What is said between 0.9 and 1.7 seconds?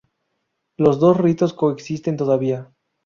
dos ritos